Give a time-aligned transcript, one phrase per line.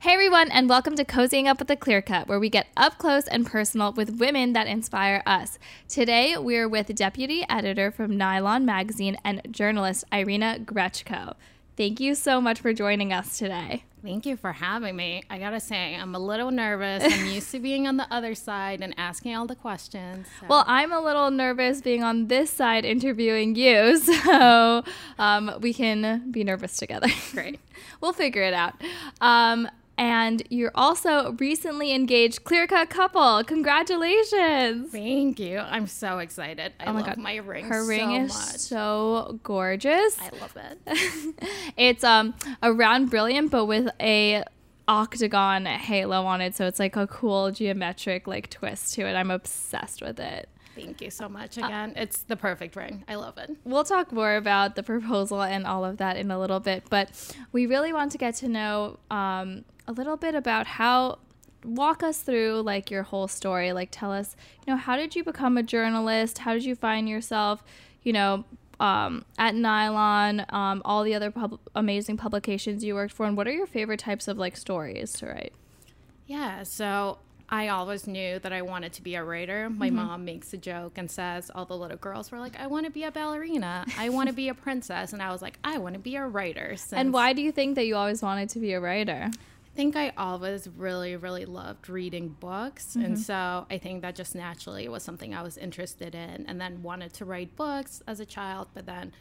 [0.00, 2.98] Hey everyone, and welcome to Cozying Up with the Clear Cut, where we get up
[2.98, 5.58] close and personal with women that inspire us.
[5.88, 11.34] Today, we're with deputy editor from Nylon Magazine and journalist Irina Grechko.
[11.76, 13.82] Thank you so much for joining us today.
[14.04, 15.24] Thank you for having me.
[15.28, 17.02] I gotta say, I'm a little nervous.
[17.02, 20.28] I'm used to being on the other side and asking all the questions.
[20.38, 20.46] So.
[20.46, 24.84] Well, I'm a little nervous being on this side interviewing you, so
[25.18, 27.08] um, we can be nervous together.
[27.32, 27.58] Great.
[28.00, 28.74] we'll figure it out.
[29.20, 33.42] Um, and you're also recently engaged clear cut couple.
[33.44, 34.92] Congratulations!
[34.92, 35.58] Thank you.
[35.58, 36.72] I'm so excited.
[36.80, 37.18] I oh my love God.
[37.18, 37.66] my ring.
[37.66, 38.56] Her so ring is much.
[38.58, 40.16] so gorgeous.
[40.20, 41.34] I love it.
[41.76, 44.44] it's um a round brilliant, but with a
[44.86, 49.14] octagon halo on it, so it's like a cool geometric like twist to it.
[49.14, 50.48] I'm obsessed with it.
[50.74, 51.90] Thank you so much again.
[51.96, 53.04] Uh, it's the perfect ring.
[53.08, 53.50] I love it.
[53.64, 57.10] We'll talk more about the proposal and all of that in a little bit, but
[57.50, 61.18] we really want to get to know um, a little bit about how
[61.64, 65.24] walk us through like your whole story like tell us you know how did you
[65.24, 67.64] become a journalist how did you find yourself
[68.02, 68.44] you know
[68.78, 73.48] um, at nylon um, all the other pub- amazing publications you worked for and what
[73.48, 75.52] are your favorite types of like stories to write
[76.26, 77.18] yeah so
[77.50, 79.70] I always knew that I wanted to be a writer.
[79.70, 79.96] My mm-hmm.
[79.96, 82.92] mom makes a joke and says all the little girls were like, "I want to
[82.92, 83.86] be a ballerina.
[83.96, 86.26] I want to be a princess," and I was like, "I want to be a
[86.26, 89.30] writer." and why do you think that you always wanted to be a writer?
[89.78, 92.88] Think I always really, really loved reading books.
[92.88, 93.04] Mm-hmm.
[93.04, 96.82] And so I think that just naturally was something I was interested in and then
[96.82, 98.66] wanted to write books as a child.
[98.74, 99.12] But then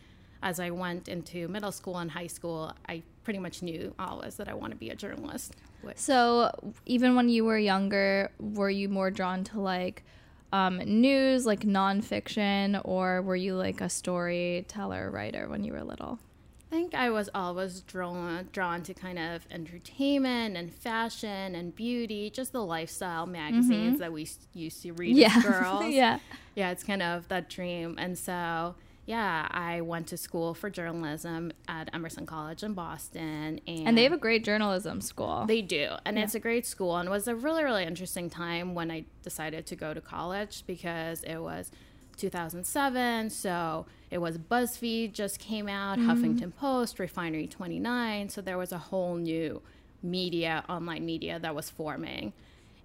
[0.41, 4.49] as I went into middle school and high school, I pretty much knew always that
[4.49, 5.55] I want to be a journalist.
[5.95, 6.49] So
[6.88, 10.03] even when you were younger, were you more drawn to like,
[10.52, 16.17] um, news, like nonfiction, or were you like a storyteller writer when you were little?
[16.69, 22.29] I think I was always drawn drawn to kind of entertainment and fashion and beauty,
[22.29, 23.97] just the lifestyle magazines mm-hmm.
[23.99, 25.33] that we used to read yeah.
[25.37, 25.86] as girls.
[25.86, 26.19] yeah,
[26.55, 27.95] yeah, it's kind of that dream.
[27.97, 28.75] And so,
[29.05, 34.03] yeah, I went to school for journalism at Emerson College in Boston, and, and they
[34.03, 35.45] have a great journalism school.
[35.47, 36.23] They do, and yeah.
[36.25, 39.65] it's a great school, and it was a really really interesting time when I decided
[39.67, 41.71] to go to college because it was
[42.17, 43.30] 2007.
[43.30, 46.10] So it was BuzzFeed just came out, mm-hmm.
[46.10, 48.30] Huffington Post, Refinery 29.
[48.30, 49.61] So there was a whole new
[50.04, 52.33] media, online media that was forming.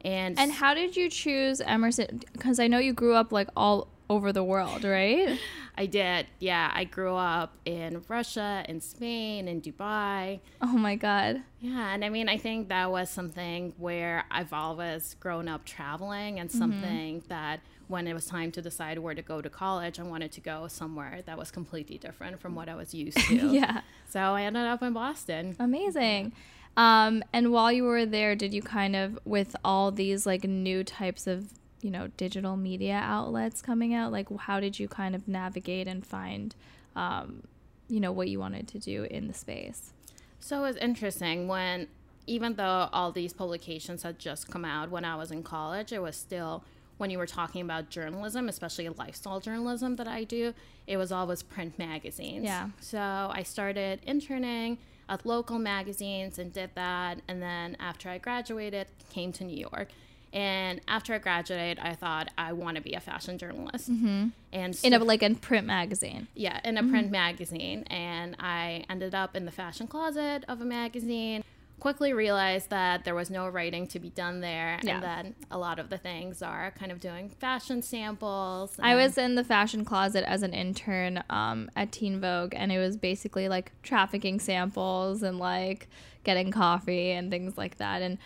[0.05, 2.23] And and how did you choose Emerson?
[2.33, 5.39] Because I know you grew up like all over the world, right?
[5.79, 6.27] I did.
[6.39, 10.41] Yeah, I grew up in Russia, in Spain, in Dubai.
[10.61, 11.43] Oh my god.
[11.61, 16.41] Yeah, and I mean, I think that was something where I've always grown up traveling
[16.41, 16.59] and mm-hmm.
[16.59, 17.29] something mm-hmm.
[17.29, 17.61] that
[17.93, 20.67] when it was time to decide where to go to college, I wanted to go
[20.67, 23.35] somewhere that was completely different from what I was used to.
[23.35, 23.83] yeah.
[24.09, 25.55] So I ended up in Boston.
[25.61, 26.33] Amazing.
[26.77, 30.83] Um, and while you were there, did you kind of, with all these like new
[30.83, 31.53] types of,
[31.83, 36.05] you know, digital media outlets coming out, like how did you kind of navigate and
[36.05, 36.55] find,
[36.97, 37.43] um,
[37.89, 39.93] you know, what you wanted to do in the space?
[40.41, 41.89] So it was interesting when,
[42.27, 46.01] even though all these publications had just come out when I was in college, it
[46.01, 46.65] was still
[46.99, 50.55] when you were talking about journalism, especially lifestyle journalism that I do,
[50.87, 52.45] it was always print magazines.
[52.45, 52.69] Yeah.
[52.81, 57.21] So I started interning at local magazines and did that.
[57.29, 59.89] And then after I graduated, came to New York.
[60.33, 63.93] And after I graduated, I thought I want to be a fashion journalist.
[63.93, 64.29] Mm-hmm.
[64.53, 66.27] And so, in a like a print magazine.
[66.35, 66.91] Yeah, in a mm-hmm.
[66.91, 67.83] print magazine.
[67.89, 71.45] And I ended up in the fashion closet of a magazine
[71.83, 74.95] quickly realized that there was no writing to be done there yeah.
[74.95, 79.19] and then a lot of the things are kind of doing fashion samples i was
[79.19, 83.49] in the fashion closet as an intern um, at teen vogue and it was basically
[83.49, 85.89] like trafficking samples and like
[86.23, 88.17] getting coffee and things like that and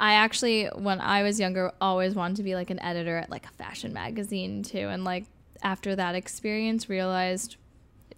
[0.00, 3.46] i actually when i was younger always wanted to be like an editor at like
[3.46, 5.24] a fashion magazine too and like
[5.62, 7.54] after that experience realized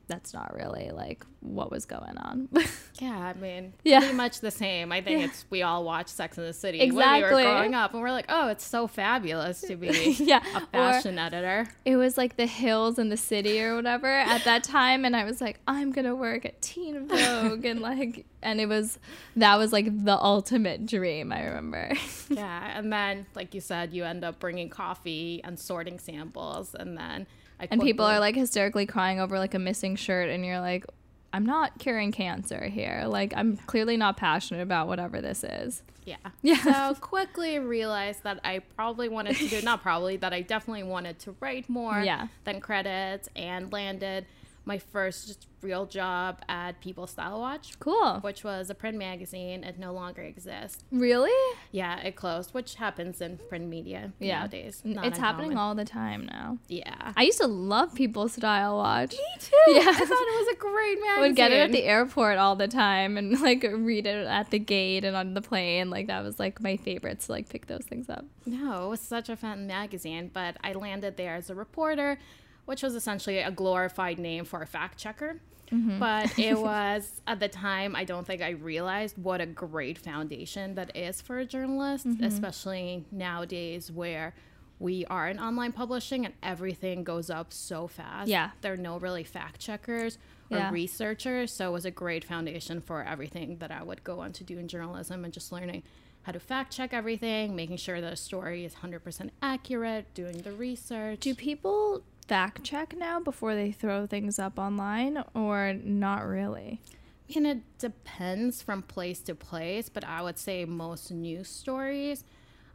[0.09, 2.49] that's not really like what was going on.
[3.01, 4.01] yeah, I mean, yeah.
[4.01, 4.93] pretty much the same.
[4.93, 5.27] I think yeah.
[5.27, 7.05] it's we all watched Sex in the City exactly.
[7.05, 9.89] when we were growing up, and we're like, oh, it's so fabulous to be
[10.19, 10.43] yeah.
[10.55, 11.69] a fashion or editor.
[11.85, 15.25] It was like the hills and the city or whatever at that time, and I
[15.25, 18.99] was like, I'm gonna work at Teen Vogue, and like, and it was
[19.37, 21.33] that was like the ultimate dream.
[21.33, 21.93] I remember.
[22.29, 26.97] yeah, and then like you said, you end up bringing coffee and sorting samples, and
[26.97, 27.27] then
[27.59, 30.85] and people are like hysterically crying over like a missing shirt, and you're like,
[31.33, 33.05] I'm not curing cancer here.
[33.07, 35.83] Like, I'm clearly not passionate about whatever this is.
[36.05, 36.17] Yeah.
[36.43, 36.93] Yeah.
[36.93, 41.19] So quickly realized that I probably wanted to do, not probably, that I definitely wanted
[41.21, 42.29] to write more yeah.
[42.45, 44.27] than credits and landed
[44.67, 48.19] my first real job at People Style Watch, Cool.
[48.21, 49.65] which was a print magazine.
[49.65, 50.85] It no longer exists.
[50.93, 51.31] Really?
[51.73, 54.41] Yeah, it closed, which happens in print media Yeah.
[54.41, 54.83] nowadays.
[54.85, 56.59] Not it's happening all the time now.
[56.69, 57.13] Yeah.
[57.17, 59.13] I used to love People Style Watch.
[59.13, 59.55] Me too.
[59.69, 59.83] Yeah.
[59.89, 61.21] I thought it was a great magazine.
[61.23, 64.59] Would get it at the airport all the time and like read it at the
[64.59, 65.91] gate and on the plane.
[65.91, 68.25] Like that was like my favorite to like pick those things up.
[68.45, 72.19] No, it was such a fun magazine, but I landed there as a reporter,
[72.67, 75.41] which was essentially a glorified name for a fact checker.
[75.73, 75.99] Mm-hmm.
[75.99, 80.75] But it was at the time, I don't think I realized what a great foundation
[80.77, 82.23] that is for a journalist, Mm-hmm.
[82.25, 84.35] especially nowadays where
[84.79, 88.29] we are in online publishing and everything goes up so fast.
[88.29, 88.51] Yeah.
[88.61, 90.19] There are no really fact checkers
[90.51, 90.71] or Yeah.
[90.71, 91.51] researchers.
[91.53, 94.59] So it was a great foundation for everything that I would go on to do
[94.59, 95.83] in journalism and just learning
[96.25, 100.53] how to fact check everything, making sure that a story is 100% accurate, doing the
[100.53, 101.21] research.
[101.21, 106.81] Do people fact check now before they throw things up online or not really?
[107.29, 112.25] I mean, it depends from place to place, but I would say most news stories,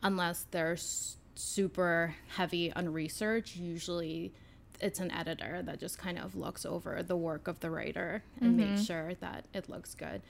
[0.03, 4.33] unless they're s- super heavy on research, usually
[4.81, 8.57] it's an editor that just kind of looks over the work of the writer and
[8.57, 8.83] makes mm-hmm.
[8.83, 10.21] sure that it looks good.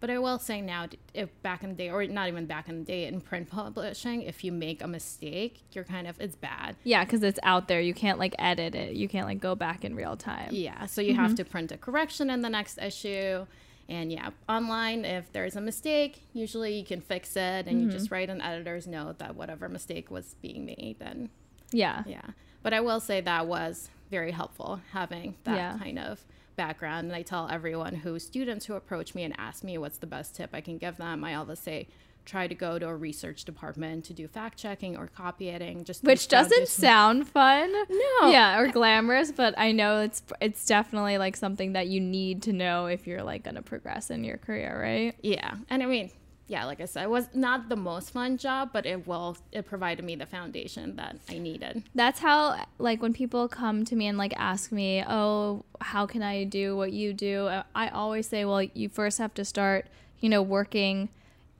[0.00, 2.78] But I will say now, if back in the day, or not even back in
[2.80, 6.76] the day in print publishing, if you make a mistake, you're kind of, it's bad.
[6.84, 7.80] Yeah, because it's out there.
[7.80, 8.94] You can't like edit it.
[8.94, 10.50] You can't like go back in real time.
[10.52, 11.36] Yeah, so you have mm-hmm.
[11.36, 13.46] to print a correction in the next issue.
[13.88, 17.90] And yeah, online, if there's a mistake, usually you can fix it and you mm-hmm.
[17.90, 20.96] just write an editor's note that whatever mistake was being made.
[21.00, 21.30] And
[21.72, 22.04] Yeah.
[22.06, 22.22] yeah,
[22.62, 25.78] but I will say that was very helpful having that Yeah.
[25.78, 26.24] kind of
[26.58, 27.06] background.
[27.06, 30.34] And I tell everyone who students who approach me and ask me what's the best
[30.34, 31.88] tip I can give them, I always say,
[32.26, 35.82] try to go to a research department to do fact checking or copy editing.
[35.82, 37.72] Just Which doesn't sound fun.
[37.72, 38.30] No.
[38.30, 42.52] Yeah, or glamorous, but I know it's it's definitely like something that you need to
[42.52, 45.14] know if you're like gonna progress in your career, right?
[45.22, 46.10] Yeah, and I mean,
[46.48, 49.66] yeah, like I said, it was not the most fun job, but it will it
[49.66, 51.82] provided me the foundation that I needed.
[51.94, 56.22] That's how like when people come to me and like ask me, "Oh, how can
[56.22, 59.88] I do what you do?" I always say, "Well, you first have to start,
[60.20, 61.10] you know, working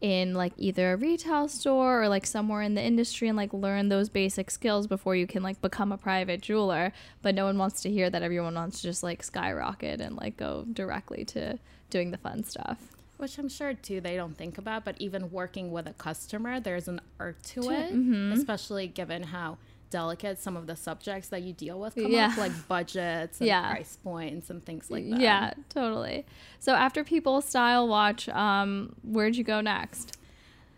[0.01, 3.91] in like either a retail store or like somewhere in the industry and like learn
[3.91, 7.83] those basic skills before you can like become a private jeweler." But no one wants
[7.83, 8.23] to hear that.
[8.23, 11.59] Everyone wants to just like skyrocket and like go directly to
[11.91, 12.98] doing the fun stuff.
[13.19, 16.89] Which I'm sure too they don't think about, but even working with a customer, there's
[16.89, 18.33] an art to To- it, mhm.
[18.33, 19.59] especially given how
[19.91, 22.29] delicate some of the subjects that you deal with come Yeah.
[22.29, 23.71] up, like budgets and Yeah.
[23.71, 25.19] price points and things like that.
[25.21, 26.27] Yeah, totally.
[26.61, 30.17] So after People Style Watch, um, where'd you go next?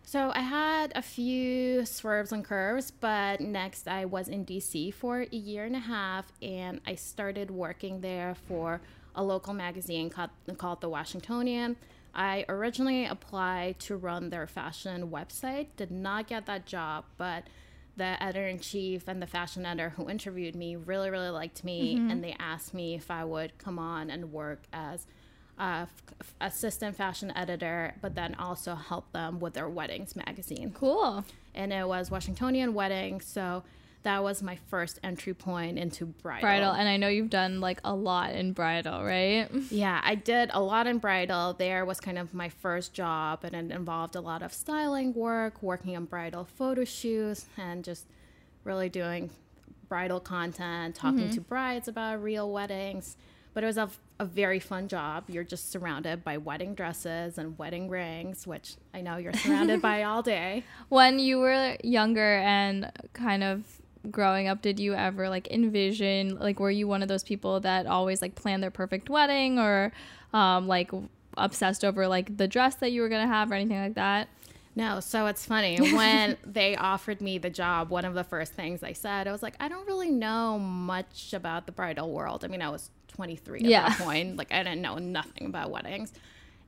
[0.05, 5.21] So I had a few swerves and curves, but next I was in DC for
[5.31, 8.81] a year and a half, and I started working there for
[9.15, 11.77] a local magazine called, called The Washingtonian.
[12.15, 17.45] I originally applied to run their fashion website, did not get that job, but
[17.97, 21.97] the editor in chief and the fashion editor who interviewed me really, really liked me,
[21.97, 25.07] and they asked me if I would come on and work as
[25.59, 25.85] uh,
[26.21, 30.73] f- assistant fashion editor, but then also help them with their weddings magazine.
[30.73, 31.25] Cool.
[31.55, 33.63] And it was Washingtonian wedding, so
[34.03, 36.41] that was my first entry point into bridal.
[36.41, 39.49] Bridal, and I know you've done like a lot in bridal, right?
[39.71, 41.53] Yeah, I did a lot in bridal.
[41.53, 45.63] There was kind of my first job, and it involved a lot of styling work,
[45.63, 48.07] working on bridal photo shoots, and just
[48.65, 49.31] really doing
[49.89, 51.31] bridal content, talking mm-hmm.
[51.31, 53.17] to brides about real weddings.
[53.53, 55.25] But it was a, a very fun job.
[55.27, 60.05] You're just surrounded by wedding dresses and wedding rings, which I know you're surrounded by
[60.05, 60.63] all day.
[60.89, 63.80] When you were younger and kind of
[64.11, 67.87] growing up, did you ever like envision like were you one of those people that
[67.87, 69.93] always like planned their perfect wedding or
[70.33, 70.91] um, like
[71.37, 74.29] obsessed over like the dress that you were gonna have or anything like that?
[74.77, 75.77] No, so it's funny.
[75.95, 79.43] When they offered me the job, one of the first things I said, I was
[79.43, 82.45] like, I don't really know much about the bridal world.
[82.45, 83.89] I mean, I was 23 at Yeah.
[83.89, 84.37] that point.
[84.37, 86.13] Like, I didn't know nothing about weddings.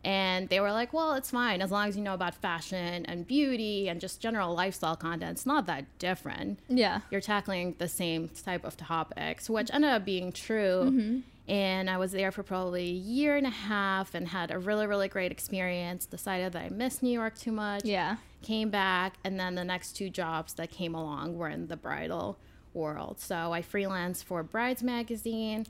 [0.04, 3.26] And they were like, well, it's fine as long as you know about fashion and
[3.26, 5.32] beauty and just general lifestyle content.
[5.32, 6.58] It's not that different.
[6.68, 7.02] Yeah.
[7.10, 10.82] You're tackling the same type of topics, which ended up being true.
[10.90, 11.18] Mm-hmm.
[11.48, 14.86] And I was there for probably a year and a half and had a really,
[14.86, 16.06] really great experience.
[16.06, 18.16] Decided that I missed New York too much Yeah.
[18.42, 22.38] came back and then the next two jobs that came along were in the bridal
[22.74, 25.66] world so i freelanced for brides magazine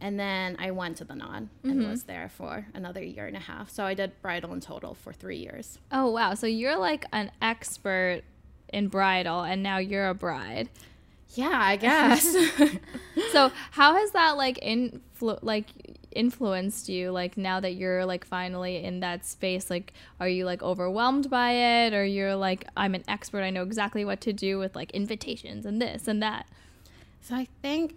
[0.00, 1.90] and then i went to the Knot and mm-hmm.
[1.90, 3.70] was there for another year and a half.
[3.70, 5.78] So i did bridal in total for three years.
[5.90, 6.34] Oh wow.
[6.34, 8.22] So you're like an expert
[8.72, 10.68] in bridal and now you're a bride.
[11.34, 12.24] Yeah, I guess.
[13.32, 15.66] so how has that like influ like
[16.12, 19.70] influenced you like now that you're like finally in that space?
[19.70, 21.94] Like are you like overwhelmed by it?
[21.94, 23.42] Or you're like i'm an expert.
[23.42, 26.46] I know exactly what to do with like invitations and this and that
[27.26, 27.94] so i think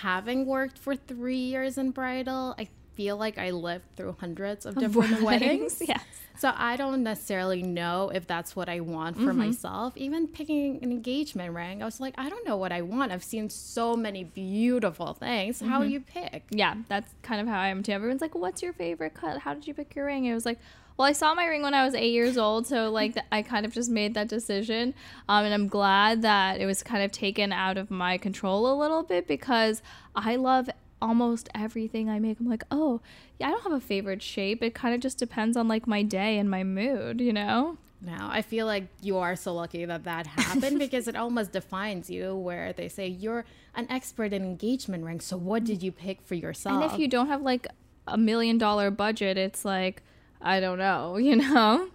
[0.00, 4.74] having worked for three years in bridal i feel like i lived through hundreds of
[4.74, 5.82] different weddings, weddings.
[5.86, 6.04] yes
[6.38, 9.38] so I don't necessarily know if that's what I want for mm-hmm.
[9.38, 9.96] myself.
[9.96, 13.10] Even picking an engagement ring, I was like, I don't know what I want.
[13.12, 15.58] I've seen so many beautiful things.
[15.58, 15.68] Mm-hmm.
[15.70, 16.44] How do you pick?
[16.50, 17.92] Yeah, that's kind of how I am too.
[17.92, 19.38] Everyone's like, "What's your favorite cut?
[19.38, 20.58] How did you pick your ring?" It was like,
[20.96, 23.42] well, I saw my ring when I was eight years old, so like th- I
[23.42, 24.94] kind of just made that decision,
[25.28, 28.74] um, and I'm glad that it was kind of taken out of my control a
[28.78, 29.82] little bit because
[30.14, 30.70] I love
[31.02, 32.40] almost everything I make.
[32.40, 33.00] I'm like, oh,
[33.38, 34.62] yeah, I don't have a favorite shape.
[34.62, 37.76] It kind of just depends on like my day and my mood, you know?
[38.00, 42.10] Now, I feel like you are so lucky that that happened because it almost defines
[42.10, 45.24] you where they say you're an expert in engagement rings.
[45.24, 46.82] So what did you pick for yourself?
[46.82, 47.66] And if you don't have like
[48.06, 50.02] a million dollar budget, it's like,
[50.40, 51.88] I don't know, you know?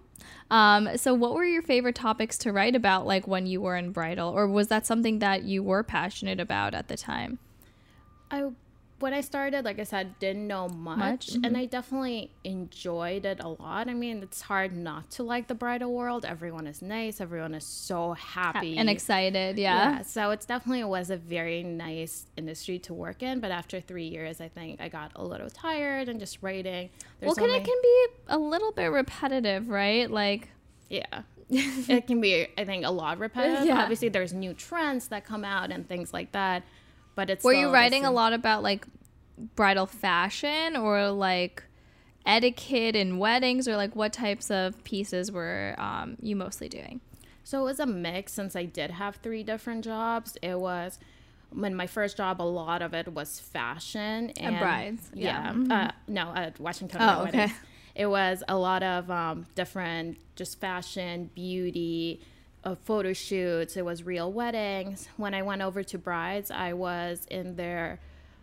[0.50, 3.92] Um, so what were your favorite topics to write about like when you were in
[3.92, 7.40] bridal or was that something that you were passionate about at the time?
[8.30, 8.50] I
[9.02, 11.28] when I started, like I said, didn't know much, much?
[11.28, 11.46] Mm-hmm.
[11.46, 13.88] and I definitely enjoyed it a lot.
[13.88, 16.26] I mean, it's hard not to like the bridal world.
[16.26, 17.20] Everyone is nice.
[17.20, 19.58] Everyone is so happy and excited.
[19.58, 19.98] Yeah.
[19.98, 20.02] yeah.
[20.04, 23.40] So it's definitely was a very nice industry to work in.
[23.40, 26.90] But after three years, I think I got a little tired and just writing.
[27.20, 30.10] There's well, can it can be a little bit repetitive, right?
[30.10, 30.50] Like.
[30.90, 31.24] Yeah.
[31.50, 33.66] it can be, I think, a lot repetitive.
[33.66, 33.82] Yeah.
[33.82, 36.64] Obviously, there's new trends that come out and things like that
[37.16, 38.86] but it's were you writing a lot about like
[39.56, 41.64] bridal fashion or like
[42.26, 47.02] etiquette in weddings or like what types of pieces were um, you mostly doing
[47.44, 51.00] so it was a mix since i did have three different jobs it was
[51.50, 55.52] when my first job a lot of it was fashion and, and brides yeah, yeah.
[55.52, 55.72] Mm-hmm.
[55.72, 57.52] Uh, no at washington oh, okay.
[57.96, 62.22] It was a lot of um, different just fashion beauty
[62.64, 63.76] uh, photo shoots.
[63.78, 65.08] It was real weddings.
[65.18, 68.00] When I went over to brides, I was in their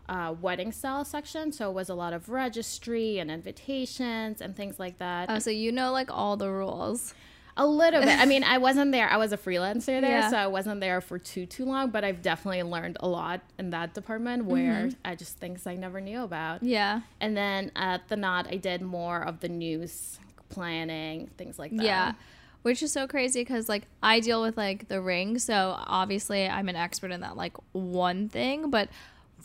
[0.09, 1.53] uh, wedding style section.
[1.53, 5.31] So it was a lot of registry and invitations and things like that.
[5.31, 7.15] Oh, so you know like all the rules.
[7.61, 8.19] A little bit.
[8.19, 9.09] I mean, I wasn't there.
[9.11, 10.31] I was a freelancer there, yeah.
[10.31, 11.91] so I wasn't there for too too long.
[11.91, 14.99] But I've definitely learned a lot in that department where mm-hmm.
[15.05, 16.63] I just things I never knew about.
[16.63, 17.01] Yeah.
[17.21, 20.21] And then at the knot, I did more of the news
[20.51, 21.85] planning, things like that.
[21.85, 22.13] Yeah
[22.63, 26.69] which is so crazy because like I deal with like the ring, so obviously I'm
[26.69, 28.71] an expert in that like one thing.
[28.71, 28.89] But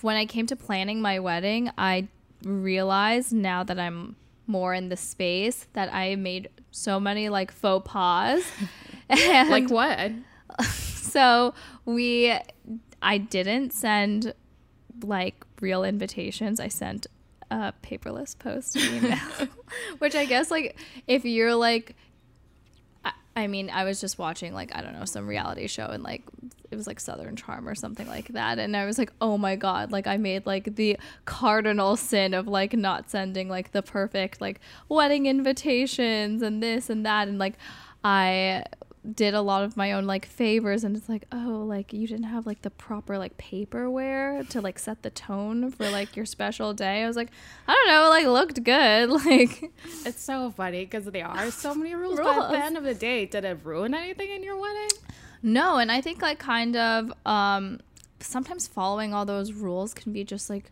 [0.01, 2.07] when I came to planning my wedding, I
[2.43, 4.15] realized now that I'm
[4.47, 8.43] more in the space that I made so many like faux pas.
[9.09, 10.11] and like what?
[11.13, 11.53] So
[11.85, 12.35] we,
[13.03, 14.33] I didn't send
[15.03, 16.59] like real invitations.
[16.59, 17.05] I sent
[17.51, 19.19] a paperless post email,
[19.99, 21.95] which I guess like if you're like
[23.35, 26.23] I mean, I was just watching like I don't know some reality show and like
[26.69, 29.55] it was like Southern Charm or something like that, and I was like, oh my
[29.55, 34.41] god, like I made like the cardinal sin of like not sending like the perfect
[34.41, 34.59] like
[34.89, 37.55] wedding invitations and this and that, and like
[38.03, 38.65] I
[39.11, 42.25] did a lot of my own like favors and it's like oh like you didn't
[42.25, 46.73] have like the proper like paperware to like set the tone for like your special
[46.73, 47.03] day.
[47.03, 47.29] I was like
[47.67, 49.71] i don't know like looked good like.
[50.05, 52.83] It's so funny because there are so many rules, rules but at the end of
[52.83, 54.89] the day did it ruin anything in your wedding?
[55.41, 57.79] No and i think like kind of um
[58.21, 60.71] sometimes following all those rules can be just like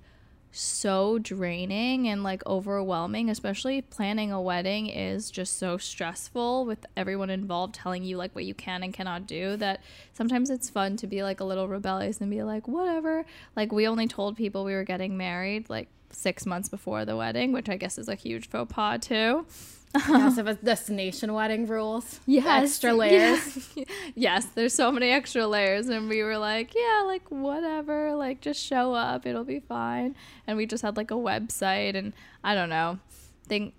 [0.52, 7.30] so draining and like overwhelming, especially planning a wedding is just so stressful with everyone
[7.30, 9.82] involved telling you like what you can and cannot do that
[10.14, 13.26] sometimes it's fun to be like a little rebellious and be like, whatever.
[13.56, 17.52] Like, we only told people we were getting married like six months before the wedding,
[17.54, 19.46] which I guess is a huge faux pas too
[19.94, 20.14] Uh-huh.
[20.18, 22.20] yes, if a destination wedding rules.
[22.26, 22.64] Yes.
[22.64, 23.70] Extra layers.
[23.76, 23.84] Yeah.
[24.16, 25.90] yes, there's so many extra layers.
[25.90, 30.16] And we were like, yeah, like whatever, like just show up, it'll be fine.
[30.48, 33.00] And we just had like a website and I don't know,
[33.48, 33.74] think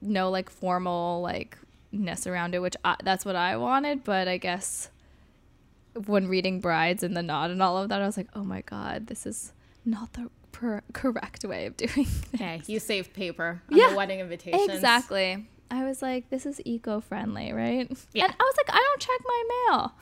[0.00, 1.58] no like formal like
[1.90, 4.04] ness around it, which I, that's what I wanted.
[4.04, 4.90] But I guess
[6.06, 8.60] when reading Brides and the Knot and all of that, I was like, oh my
[8.62, 9.52] God, this is
[9.84, 12.22] not the per- correct way of doing things.
[12.34, 14.68] Okay, you save paper on yeah, the wedding invitations.
[14.68, 15.46] Exactly.
[15.70, 17.90] I was like, this is eco friendly, right?
[18.12, 18.24] Yeah.
[18.24, 19.92] And I was like, I don't check my mail.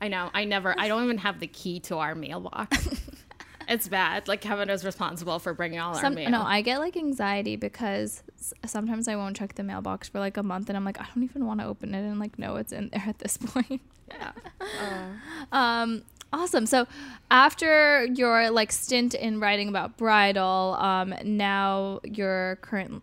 [0.00, 0.30] I know.
[0.32, 2.88] I never, I don't even have the key to our mailbox.
[3.68, 4.28] it's bad.
[4.28, 6.30] Like Kevin is responsible for bringing all Some, our mail.
[6.30, 8.22] No, I get like anxiety because
[8.64, 11.24] sometimes I won't check the mailbox for like a month and I'm like, I don't
[11.24, 13.80] even want to open it and like know it's in there at this point.
[14.08, 14.32] Yeah.
[14.60, 15.06] Uh.
[15.56, 16.64] Um, Awesome.
[16.66, 16.86] So
[17.30, 23.02] after your like stint in writing about bridal, um, now your current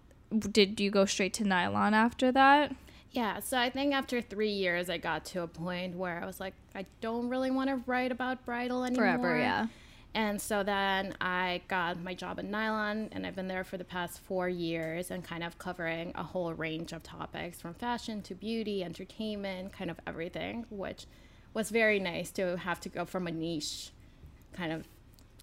[0.51, 2.75] did you go straight to nylon after that?
[3.11, 6.39] Yeah, so I think after three years, I got to a point where I was
[6.39, 9.05] like, I don't really want to write about bridal anymore.
[9.05, 9.67] Forever, yeah.
[10.13, 13.83] And so then I got my job at Nylon, and I've been there for the
[13.83, 18.35] past four years and kind of covering a whole range of topics from fashion to
[18.35, 21.05] beauty, entertainment, kind of everything, which
[21.53, 23.91] was very nice to have to go from a niche
[24.53, 24.87] kind of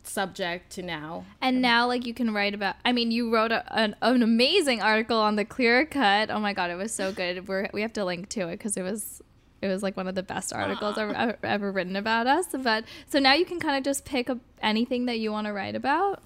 [0.06, 1.24] subject to now.
[1.40, 2.76] And now, like, you can write about.
[2.84, 6.30] I mean, you wrote a, an, an amazing article on the clear cut.
[6.30, 7.48] Oh my god, it was so good.
[7.48, 9.22] We're, we have to link to it because it was
[9.64, 12.48] it was like one of the best articles ever, ever, ever written about us.
[12.52, 15.54] But so now you can kind of just pick up anything that you want to
[15.54, 16.22] write about.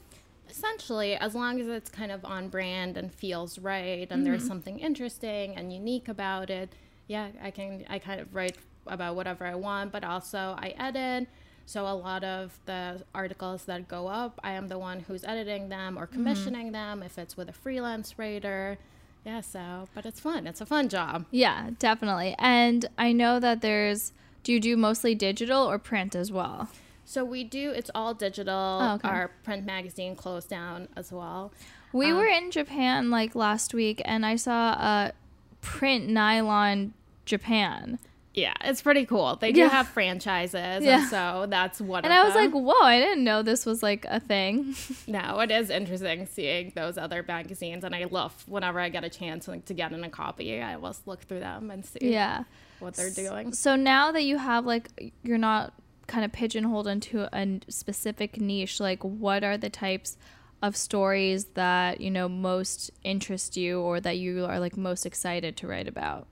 [0.51, 4.25] Essentially, as long as it's kind of on brand and feels right, and mm-hmm.
[4.25, 6.73] there's something interesting and unique about it,
[7.07, 8.57] yeah, I can I kind of write
[8.89, 9.93] about whatever I want.
[9.93, 11.29] But also, I edit
[11.69, 15.69] so a lot of the articles that go up, I am the one who's editing
[15.69, 16.15] them or mm-hmm.
[16.15, 17.01] commissioning mm-hmm.
[17.01, 18.79] them if it's with a freelance writer.
[19.27, 20.47] Yeah, so but it's fun.
[20.47, 21.27] It's a fun job.
[21.31, 22.35] Yeah, definitely.
[22.39, 26.71] And I know that there's do you do mostly digital or print as well?
[27.05, 28.79] So we do it's all digital.
[28.81, 29.07] Oh, okay.
[29.07, 31.53] Our print magazine closed down as well.
[31.93, 35.13] We um, were in Japan like last week and I saw a
[35.61, 36.95] print nylon
[37.27, 37.99] Japan.
[38.38, 39.35] Yeah, it's pretty cool.
[39.35, 39.68] They do yeah.
[39.68, 41.00] have franchises, yeah.
[41.00, 42.04] and so that's one.
[42.04, 42.45] And I was them.
[42.45, 42.87] like, "Whoa!
[42.87, 44.76] I didn't know this was like a thing."
[45.09, 49.09] no, it is interesting seeing those other magazines, and I love whenever I get a
[49.09, 50.62] chance like, to get in a copy.
[50.62, 51.99] I always look through them and see.
[52.02, 52.45] Yeah.
[52.78, 53.52] what they're doing.
[53.52, 55.75] So now that you have like, you're not
[56.07, 58.78] kind of pigeonholed into a specific niche.
[58.78, 60.16] Like, what are the types
[60.62, 65.57] of stories that you know most interest you, or that you are like most excited
[65.57, 66.28] to write about?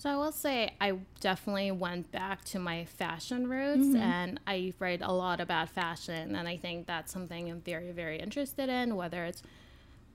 [0.00, 3.96] So I will say I definitely went back to my fashion roots mm-hmm.
[3.96, 8.18] and I write a lot about fashion and I think that's something I'm very very
[8.18, 9.42] interested in whether it's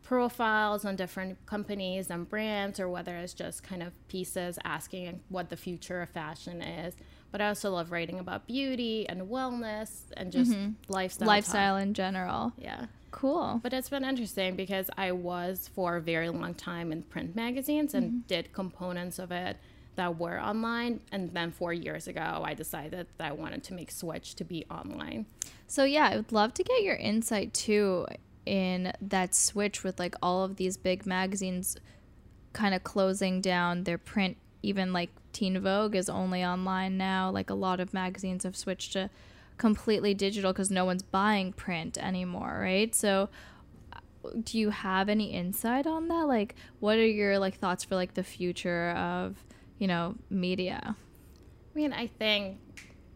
[0.01, 5.51] profiles on different companies and brands or whether it's just kind of pieces asking what
[5.51, 6.95] the future of fashion is.
[7.31, 10.71] But I also love writing about beauty and wellness and just mm-hmm.
[10.87, 11.83] lifestyle lifestyle talk.
[11.83, 12.53] in general.
[12.57, 12.87] Yeah.
[13.11, 13.59] Cool.
[13.61, 17.93] But it's been interesting because I was for a very long time in print magazines
[17.93, 18.19] and mm-hmm.
[18.27, 19.57] did components of it
[19.95, 23.91] that were online and then four years ago i decided that i wanted to make
[23.91, 25.25] switch to be online.
[25.67, 28.05] So yeah i would love to get your insight too
[28.45, 31.77] in that switch with like all of these big magazines
[32.53, 34.37] kind of closing down their print.
[34.63, 37.29] Even like teen vogue is only online now.
[37.29, 39.09] Like a lot of magazines have switched to
[39.57, 42.93] completely digital because no one's buying print anymore right?
[42.93, 43.29] So
[43.93, 43.99] uh,
[44.43, 46.27] do you have any insight on that?
[46.27, 49.45] Like what are your like thoughts for like the future of
[49.79, 50.95] you know, media?
[50.95, 52.57] I mean, I think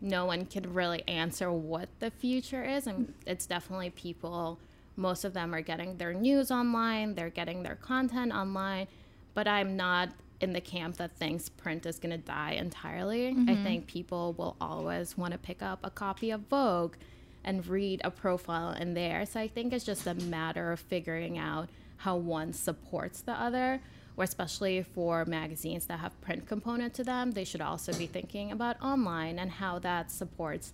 [0.02, 2.88] no one could really answer what the future is.
[2.88, 4.60] and it's definitely people,
[4.95, 8.88] most of them are getting their news online, they're getting their content online,
[9.34, 10.10] but I'm not
[10.41, 13.34] in the camp that thinks print is going to die entirely.
[13.34, 13.50] Mm-hmm.
[13.50, 16.95] I think people will always want to pick up a copy of Vogue
[17.43, 19.26] and read a profile in there.
[19.26, 23.82] So I think it's just a matter of figuring out how one supports the other
[24.19, 28.51] or especially for magazines that have print component to them, they should also be thinking
[28.51, 30.73] about online and how that supports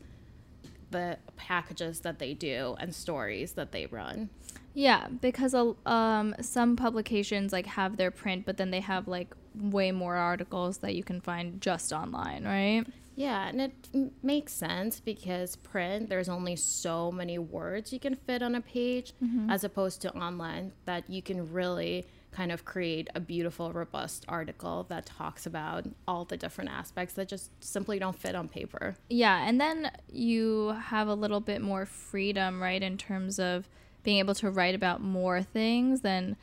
[0.90, 4.30] the packages that they do and stories that they run.
[4.74, 9.92] Yeah, because um, some publications like have their print, but then they have like way
[9.92, 12.84] more articles that you can find just online, right?
[13.16, 18.16] Yeah, and it m- makes sense because print, there's only so many words you can
[18.16, 19.50] fit on a page, mm-hmm.
[19.50, 22.06] as opposed to online that you can really
[22.36, 27.30] kind of create a beautiful, robust article that talks about all the different aspects that
[27.30, 28.96] just simply don't fit on paper.
[29.10, 33.70] Yeah, and then you have a little bit more freedom, right, in terms of
[34.04, 36.36] being able to write about more things than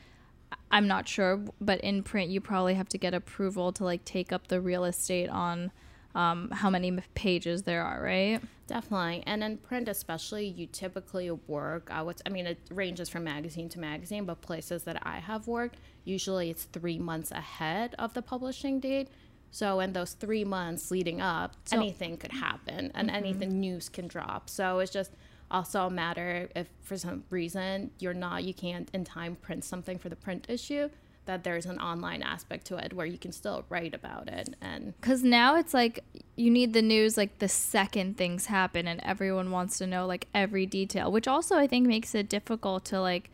[0.70, 4.32] I'm not sure, but in print you probably have to get approval to like take
[4.32, 5.70] up the real estate on
[6.14, 8.40] um, how many pages there are, right?
[8.66, 9.22] Definitely.
[9.26, 11.88] And in print, especially, you typically work.
[11.90, 15.46] I would, I mean, it ranges from magazine to magazine, but places that I have
[15.46, 19.08] worked, usually it's three months ahead of the publishing date.
[19.50, 23.16] So in those three months leading up, so, anything could happen and mm-hmm.
[23.16, 24.48] anything news can drop.
[24.48, 25.12] So it's just
[25.50, 29.98] also a matter if for some reason you're not, you can't in time print something
[29.98, 30.88] for the print issue
[31.24, 34.94] that there's an online aspect to it where you can still write about it and
[35.00, 36.02] because now it's like
[36.36, 40.26] you need the news like the second things happen and everyone wants to know like
[40.34, 43.30] every detail which also i think makes it difficult to like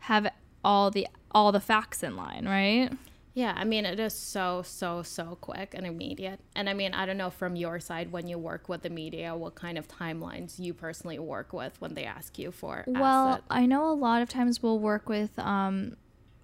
[0.00, 0.30] have
[0.64, 2.90] all the all the facts in line right
[3.34, 6.40] Yeah, I mean, it is so, so, so quick and immediate.
[6.56, 9.36] And I mean, I don't know from your side when you work with the media,
[9.36, 13.44] what kind of timelines you personally work with when they ask you for Well, asset.
[13.48, 15.94] I know a lot of times we'll work with um,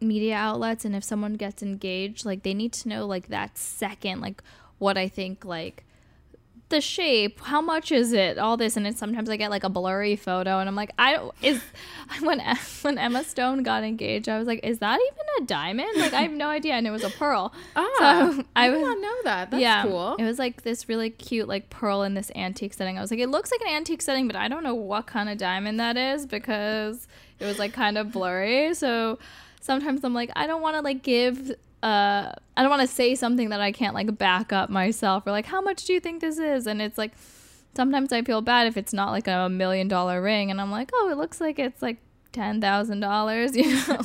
[0.05, 4.21] media outlets, and if someone gets engaged, like they need to know like that second,
[4.21, 4.43] like
[4.79, 5.85] what I think, like
[6.71, 9.69] the shape, how much is it, all this, and then sometimes I get like a
[9.69, 11.63] blurry photo, and I'm like, I don't is
[12.21, 12.41] when
[12.83, 15.91] when Emma Stone got engaged, I was like, is that even a diamond?
[15.97, 17.53] Like I have no idea, and it was a pearl.
[17.77, 19.51] Ah, So, I did not know that.
[19.51, 20.17] That's yeah, cool.
[20.17, 22.99] It was like this really cute like pearl in this antique setting.
[22.99, 25.29] I was like, it looks like an antique setting, but I don't know what kind
[25.29, 27.07] of diamond that is because
[27.39, 28.75] it was like kind of blurry.
[28.75, 29.19] So
[29.65, 31.51] sometimes I'm like, I don't want to like give.
[31.83, 35.33] Uh, I don't want to say something that I can't like back up myself or
[35.33, 37.13] like how much do you think this is and it's like
[37.77, 40.91] sometimes I feel bad if it's not like a million dollar ring and I'm like
[40.95, 41.99] oh it looks like it's like
[42.33, 44.01] ten thousand dollars you know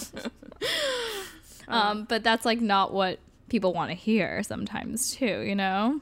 [1.70, 6.02] um but that's like not what people want to hear sometimes too you know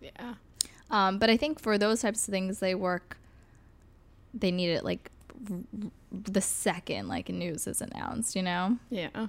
[0.00, 0.34] yeah.
[0.90, 3.18] um, but I think for those types of things, they work.
[4.32, 5.10] They need it like
[6.12, 8.36] the second like news is announced.
[8.36, 8.78] You know.
[8.90, 9.28] Yeah.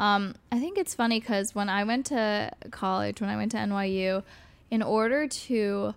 [0.00, 3.58] Um, I think it's funny because when I went to college, when I went to
[3.58, 4.22] NYU,
[4.70, 5.94] in order to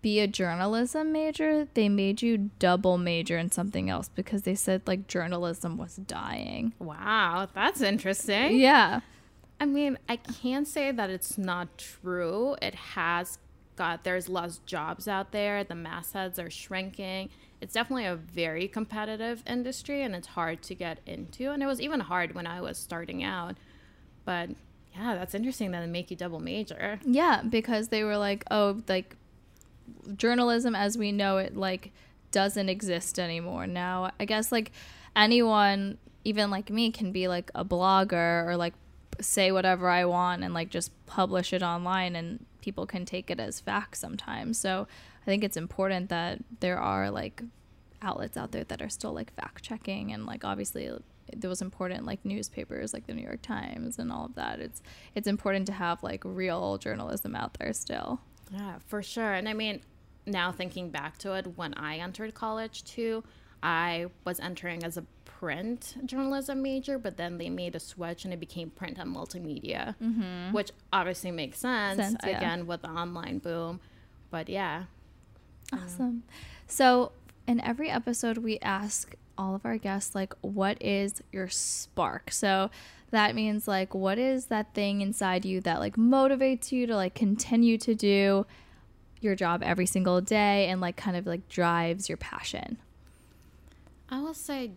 [0.00, 4.82] be a journalism major, they made you double major in something else because they said
[4.86, 6.72] like journalism was dying.
[6.78, 8.58] Wow, that's interesting.
[8.58, 9.00] Yeah.
[9.60, 12.56] I mean, I can't say that it's not true.
[12.60, 13.38] It has
[13.76, 15.64] got there's less jobs out there.
[15.64, 17.30] The mastheads are shrinking.
[17.64, 21.50] It's definitely a very competitive industry and it's hard to get into.
[21.50, 23.56] And it was even hard when I was starting out.
[24.26, 24.50] But
[24.94, 27.00] yeah, that's interesting that they make you double major.
[27.06, 29.16] Yeah, because they were like, oh, like
[30.14, 31.90] journalism as we know it like
[32.32, 34.10] doesn't exist anymore now.
[34.20, 34.70] I guess like
[35.16, 38.74] anyone, even like me, can be like a blogger or like
[39.22, 43.38] say whatever I want and like just publish it online and people can take it
[43.38, 44.58] as fact sometimes.
[44.58, 44.88] So
[45.22, 47.42] I think it's important that there are like
[48.00, 50.90] outlets out there that are still like fact checking and like obviously
[51.36, 54.60] those important like newspapers like the New York Times and all of that.
[54.60, 54.80] It's
[55.14, 58.20] it's important to have like real journalism out there still.
[58.50, 59.34] Yeah, for sure.
[59.34, 59.82] And I mean,
[60.26, 63.24] now thinking back to it, when I entered college too,
[63.62, 65.04] I was entering as a
[65.44, 69.94] print journalism major, but then they made a switch and it became print and multimedia,
[70.02, 70.52] mm-hmm.
[70.52, 72.38] which obviously makes sense, Sense, yeah.
[72.38, 73.78] again with the online boom.
[74.30, 74.84] But yeah,
[75.70, 76.22] um, Awesome.
[76.66, 77.12] So,
[77.46, 82.30] in every episode, we ask all of our guests, like, what is your spark?
[82.30, 82.70] So,
[83.10, 87.14] that means, like, what is that thing inside you that, like, motivates you to, like,
[87.14, 88.46] continue to do
[89.20, 92.78] your job every single day and, like, kind of, like, drives your passion?
[94.08, 94.72] I will say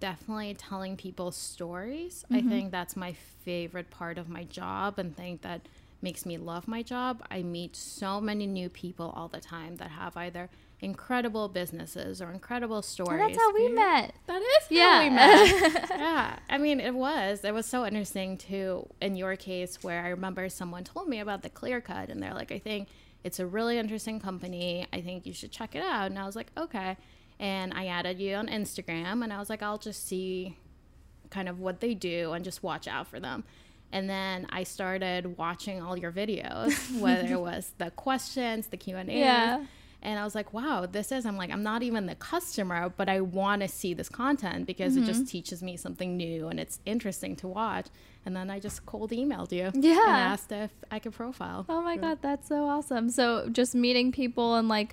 [0.00, 2.24] definitely telling people stories.
[2.30, 2.48] I mm-hmm.
[2.48, 5.62] think that's my favorite part of my job and think that
[6.02, 7.22] makes me love my job.
[7.30, 12.30] I meet so many new people all the time that have either incredible businesses or
[12.30, 13.20] incredible stories.
[13.22, 14.14] Oh, that's how we met.
[14.26, 14.98] That is Yeah.
[14.98, 15.90] how we met.
[15.90, 16.38] yeah.
[16.50, 17.44] I mean, it was.
[17.44, 21.42] It was so interesting too in your case where I remember someone told me about
[21.42, 22.88] the clear cut and they're like, I think
[23.24, 24.86] it's a really interesting company.
[24.92, 26.06] I think you should check it out.
[26.06, 26.96] And I was like, okay.
[27.38, 30.56] And I added you on Instagram and I was like, I'll just see
[31.30, 33.44] kind of what they do and just watch out for them.
[33.92, 38.96] And then I started watching all your videos, whether it was the questions, the Q
[38.96, 39.64] and A, Yeah.
[40.02, 43.08] and I was like, wow, this is, I'm like, I'm not even the customer, but
[43.08, 45.06] I want to see this content because it Mm-hmm.
[45.06, 47.86] just teaches me something new and it's interesting to watch.
[48.24, 50.00] And then I just cold emailed you Yeah.
[50.08, 51.64] and asked if I could profile.
[51.68, 53.08] Oh my God, that's so awesome.
[53.10, 54.92] So, just meeting people and, like,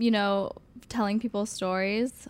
[0.00, 0.52] you know,
[0.88, 2.26] telling people stories.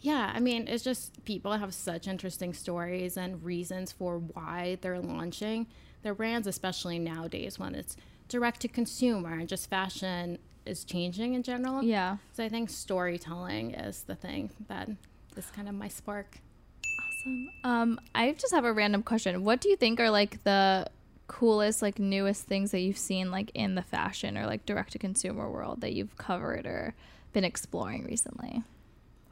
[0.00, 4.98] Yeah, I mean, it's just people have such interesting stories and reasons for why they're
[4.98, 5.68] launching
[6.02, 7.96] their brands, especially nowadays when it's
[8.28, 11.82] direct to consumer and just fashion is changing in general.
[11.82, 12.16] Yeah.
[12.32, 14.88] So I think storytelling is the thing that
[15.36, 16.38] is kind of my spark.
[16.84, 17.50] Awesome.
[17.62, 19.44] Um, I just have a random question.
[19.44, 20.88] What do you think are like the
[21.28, 24.98] coolest, like newest things that you've seen like in the fashion or like direct to
[24.98, 26.94] consumer world that you've covered or
[27.32, 28.62] been exploring recently?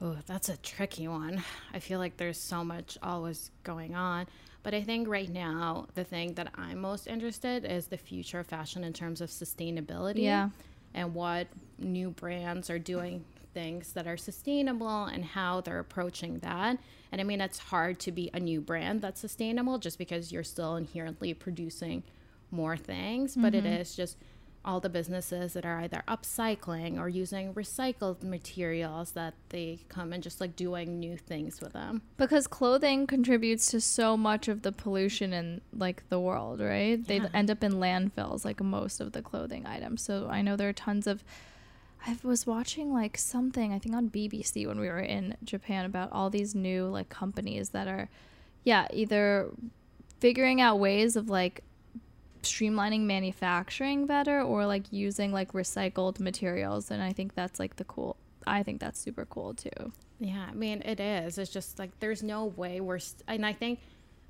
[0.03, 1.43] Oh, that's a tricky one.
[1.75, 4.27] I feel like there's so much always going on.
[4.63, 8.47] But I think right now, the thing that I'm most interested is the future of
[8.47, 10.23] fashion in terms of sustainability.
[10.23, 10.51] Yeah.
[10.95, 11.47] And what
[11.79, 16.79] new brands are doing things that are sustainable and how they're approaching that.
[17.13, 20.45] And I mean, it's hard to be a new brand that's sustainable just because you're
[20.45, 22.03] still inherently producing
[22.51, 23.81] more things, but it mm-hmm.
[23.81, 24.17] is just
[24.65, 30.23] all the businesses that are either upcycling or using recycled materials that they come and
[30.23, 32.03] just like doing new things with them.
[32.19, 37.03] Because clothing contributes to so much of the pollution in like the world, right?
[37.03, 40.03] They end up in landfills like most of the clothing items.
[40.03, 41.25] So I know there are tons of
[42.07, 46.11] I was watching like something I think on BBC when we were in Japan about
[46.13, 48.09] all these new like companies that are
[48.65, 49.51] yeah, either
[50.19, 51.63] figuring out ways of like
[52.43, 57.85] streamlining manufacturing better or like using like recycled materials and I think that's like the
[57.85, 59.93] cool I think that's super cool too.
[60.19, 61.39] Yeah, I mean, it is.
[61.39, 63.81] It's just like there's no way we're, and I think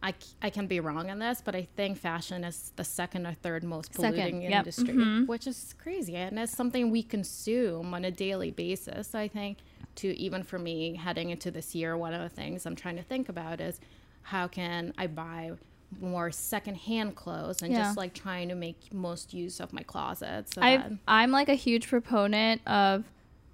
[0.03, 3.35] I, I can be wrong on this, but I think fashion is the second or
[3.35, 5.27] third most Second, polluting yep, industry, mhm.
[5.27, 6.16] which is crazy.
[6.16, 9.09] And it's something we consume on a daily basis.
[9.09, 9.59] So I think,
[9.96, 13.03] to even for me heading into this year, one of the things I'm trying to
[13.03, 13.81] think about is
[14.23, 15.53] how can I buy
[16.00, 17.83] more secondhand clothes and Yeah.
[17.83, 20.53] just like trying to make most use of my closet.
[20.55, 23.05] So I that, I'm like a huge proponent of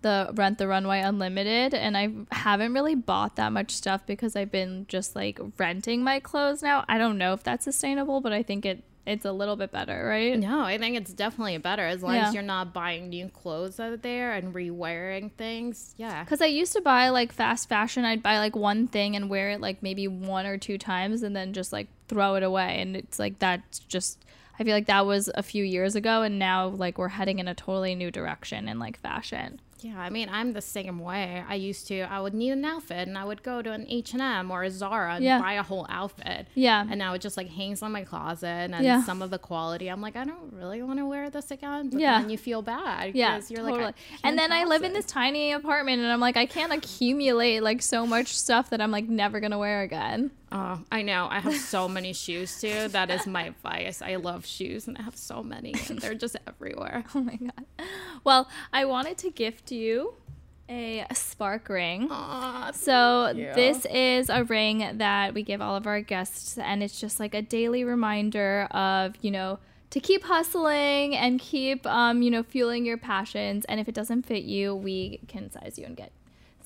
[0.03, 4.53] the Rent the Runway Unlimited, and I haven't really bought that much stuff because I've
[4.53, 6.85] been just like renting my clothes now.
[6.88, 10.05] I don't know if that's sustainable, but I think it it's a little bit better,
[10.07, 10.37] right?
[10.38, 12.29] No, I think it's definitely better as long Yeah.
[12.29, 15.95] as you're not buying new clothes out there and rewiring things.
[15.97, 16.25] Yeah.
[16.25, 19.51] Because I used to buy like fast fashion, I'd buy like one thing and wear
[19.51, 22.81] it like maybe one or two times and then just like throw it away.
[22.81, 24.25] And it's like that's just,
[24.59, 26.23] I feel like that was a few years ago.
[26.23, 29.61] And now like we're heading in a totally new direction in like fashion.
[29.87, 31.44] Yeah, I mean, I'm the same way.
[31.49, 34.51] I used to, I would need an outfit and I would go to an H&M
[34.51, 35.40] or a Zara and Yeah.
[35.40, 36.49] buy a whole outfit.
[36.55, 36.85] Yeah.
[36.88, 39.03] And now it just like hangs on my closet and Yeah.
[39.05, 41.90] some of the quality, I'm like, I don't really want to wear this again.
[41.90, 42.20] But Yeah.
[42.20, 43.14] then you feel bad.
[43.14, 43.85] Yeah, you're totally.
[43.85, 43.94] like,
[44.25, 47.83] and then I live in this tiny apartment, and I'm like, I can't accumulate like
[47.83, 50.31] so much stuff that I'm like never gonna wear again.
[50.52, 51.26] Oh, I know.
[51.30, 52.88] I have so many shoes too.
[52.88, 54.00] That is my vice.
[54.00, 57.04] I love shoes and I have so many and they're just everywhere.
[57.14, 57.64] Oh my god.
[58.24, 60.14] Well, I wanted to gift you
[60.68, 62.09] a spark ring.
[62.11, 67.00] Aw, So this is a ring that we give all of our guests, and it's
[67.00, 69.59] just like a daily reminder of you know
[69.90, 73.64] to keep hustling and keep um, you know fueling your passions.
[73.66, 76.11] And if it doesn't fit you, we can size you and get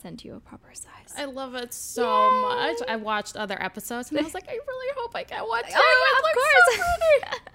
[0.01, 1.15] send you a proper size.
[1.17, 2.43] I love it so Yay.
[2.43, 2.77] much.
[2.89, 5.71] I watched other episodes and I was like, I really hope I get one too.
[5.75, 7.47] Oh, It of looks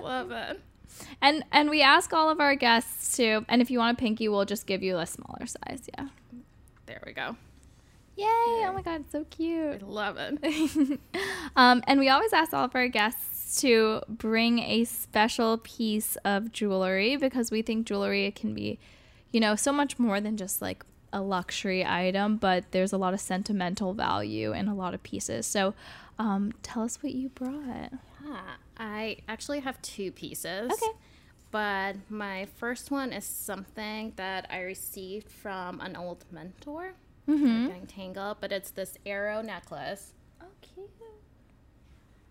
[0.00, 0.60] so love it.
[1.22, 4.28] and and we ask all of our guests to, and if you want a pinky,
[4.28, 5.88] we'll just give you a smaller size.
[5.96, 6.08] Yeah.
[6.86, 7.36] There we go.
[8.16, 8.26] Yay!
[8.26, 9.82] Oh my god, so cute.
[9.82, 11.00] I love it.
[11.56, 16.52] Um, and we always ask all of our guests to bring a special piece of
[16.52, 18.78] jewelry because we think jewelry can be,
[19.32, 23.14] you know, so much more than just like a luxury item, but there's a lot
[23.14, 25.46] of sentimental value in a lot of pieces.
[25.46, 25.74] So,
[26.18, 27.92] um, tell us what you brought.
[28.24, 28.40] Yeah,
[28.76, 30.70] I actually have two pieces.
[30.72, 30.92] Okay.
[31.50, 36.94] But my first one is something that I received from an old mentor.
[37.28, 37.84] Mm-hmm.
[37.86, 40.12] Tangled, but it's this arrow necklace.
[40.40, 40.90] Oh, cute.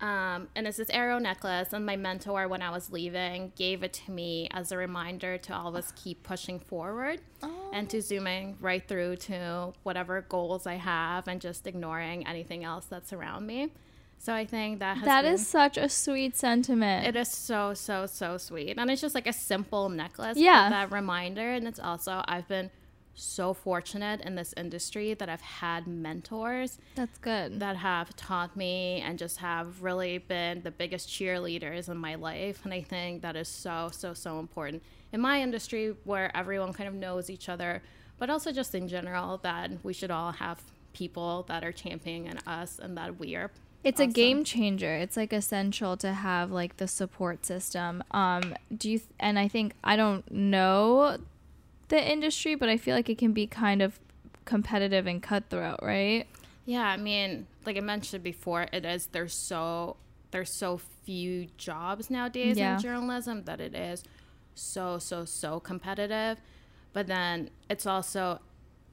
[0.01, 3.91] Um, and it's this arrow necklace, and my mentor, when I was leaving, gave it
[3.93, 7.69] to me as a reminder to always keep pushing forward Oh.
[7.73, 12.85] and to zooming right through to whatever goals I have and just ignoring anything else
[12.85, 13.71] that's around me.
[14.21, 17.05] So I think that has That been, is such a sweet sentiment.
[17.07, 20.37] it is so so so sweet, and it's just like a simple necklace.
[20.37, 20.69] Yeah.
[20.69, 22.69] that reminder, and it's also I've been
[23.15, 27.59] so fortunate in this industry that I've had mentors That's good.
[27.59, 32.61] that have taught me and just have really been the biggest cheerleaders in my life.
[32.63, 36.87] And I think that is so, so, so important in my industry where everyone kind
[36.87, 37.81] of knows each other,
[38.17, 40.61] but also just in general that we should all have
[40.93, 43.51] people that are championing us and that we are.
[43.83, 44.93] It's a game changer.
[44.95, 48.03] It's like essential to have like the support system.
[48.11, 48.99] Um, do you?
[48.99, 51.17] Th- and I think I don't know
[51.89, 53.99] the industry, but I feel like it can be kind of
[54.45, 56.25] competitive and cutthroat, right?
[56.65, 59.97] Yeah, I mean, like I mentioned before, it is there's so
[60.31, 62.75] there's so few jobs nowadays Yeah.
[62.75, 64.03] in journalism that it is
[64.55, 66.39] so so so competitive.
[66.93, 68.39] But then it's also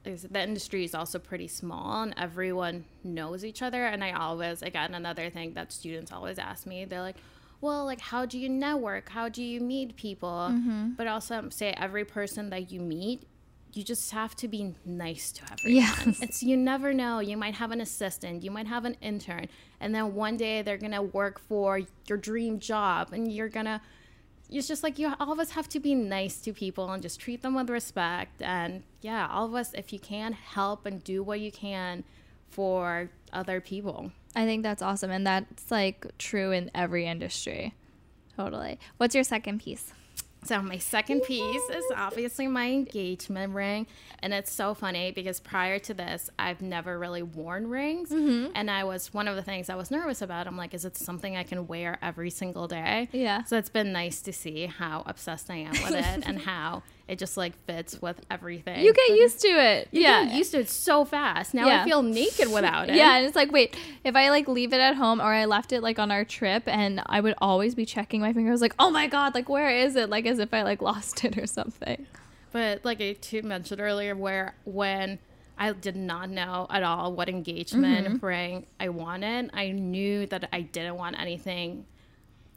[0.03, 4.93] the industry is also pretty small and everyone knows each other and I always again
[4.93, 7.17] another thing that students always ask me they're like
[7.61, 9.09] well like how do you network?
[9.09, 10.49] How do you meet people?
[10.51, 10.91] Mm-hmm.
[10.97, 13.23] But also say every person that you meet
[13.73, 15.83] you just have to be nice to everyone.
[15.83, 16.19] Yes.
[16.21, 17.19] it's you never know.
[17.19, 19.47] You might have an assistant you might have an intern
[19.79, 23.81] and then one day they're gonna work for your dream job and you're gonna
[24.49, 27.19] it's just like you all of us have to be nice to people and just
[27.19, 28.41] treat them with respect.
[28.41, 32.03] And yeah all of us if you can help and do what you can
[32.49, 37.73] for other people I think that's awesome, and that's like true in every industry.
[38.35, 38.79] Totally.
[38.97, 39.91] What's your second piece?
[40.43, 43.87] So my second piece is obviously my engagement ring,
[44.19, 48.51] and it's so funny because prior to this, I've never really worn rings, Mm-hmm.
[48.55, 50.45] and I was one of the things I was nervous about.
[50.47, 53.09] I'm like, is it something I can wear every single day?
[53.11, 53.43] Yeah.
[53.45, 57.17] So it's been nice to see how obsessed I am with it and how it
[57.19, 58.81] just like fits with everything.
[58.83, 59.87] You get But used to it.
[59.91, 60.25] you yeah.
[60.25, 61.53] get used to it so fast.
[61.53, 61.81] Now Yeah.
[61.81, 62.95] I feel naked without it.
[62.95, 65.71] Yeah, and it's like, wait, if I like leave it at home or I left
[65.71, 68.89] it like on our trip and I would always be checking my fingers like, oh
[68.91, 70.09] my god, like where is it?
[70.09, 72.05] Like as if I like lost it or something.
[72.51, 75.19] But like I too mentioned earlier, where when
[75.57, 78.25] I did not know at all what engagement Mm-hmm.
[78.25, 81.85] ring I wanted, I knew that I didn't want anything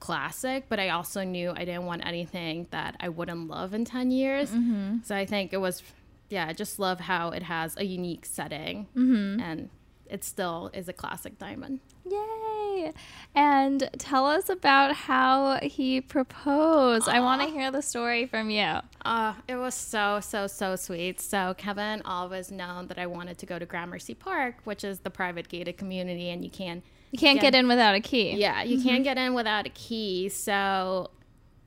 [0.01, 4.11] classic, but I also knew I didn't want anything that I wouldn't love in 10
[4.11, 4.51] years.
[4.51, 4.99] Mm-hmm.
[5.05, 5.83] So I think it was,
[6.29, 9.41] yeah, I just love how it has a unique setting Mm-hmm.
[9.41, 9.69] and
[10.07, 11.79] it still is a classic diamond.
[12.11, 12.93] Yay!
[13.35, 17.09] And tell us about how he proposed.
[17.09, 18.79] I want to hear the story from you.
[19.05, 21.21] Uh, it was so, so, so sweet.
[21.21, 25.11] So, Kevin always known that I wanted to go to Gramercy Park, which is the
[25.11, 27.43] private gated community, and you can, You can't Yeah.
[27.43, 28.33] get in without a key.
[28.33, 29.03] yeah, you can't mm-hmm.
[29.05, 30.29] get in without a key.
[30.29, 31.11] So,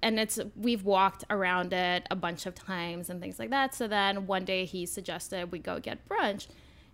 [0.02, 3.74] and it's, we've walked around it a bunch of times and things like that.
[3.76, 6.48] So then one day he suggested we go get brunch.